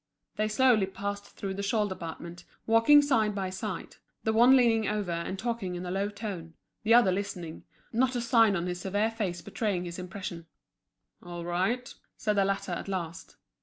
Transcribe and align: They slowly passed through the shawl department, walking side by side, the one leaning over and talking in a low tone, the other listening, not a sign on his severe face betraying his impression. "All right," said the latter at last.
They 0.35 0.47
slowly 0.47 0.87
passed 0.87 1.25
through 1.25 1.53
the 1.53 1.61
shawl 1.61 1.87
department, 1.87 2.43
walking 2.65 3.03
side 3.03 3.35
by 3.35 3.51
side, 3.51 3.97
the 4.23 4.33
one 4.33 4.55
leaning 4.55 4.87
over 4.87 5.11
and 5.11 5.37
talking 5.37 5.75
in 5.75 5.85
a 5.85 5.91
low 5.91 6.09
tone, 6.09 6.55
the 6.81 6.95
other 6.95 7.11
listening, 7.11 7.65
not 7.93 8.15
a 8.15 8.21
sign 8.21 8.55
on 8.55 8.65
his 8.65 8.81
severe 8.81 9.11
face 9.11 9.43
betraying 9.43 9.85
his 9.85 9.99
impression. 9.99 10.47
"All 11.21 11.45
right," 11.45 11.93
said 12.17 12.33
the 12.33 12.45
latter 12.45 12.71
at 12.71 12.87
last. 12.87 13.35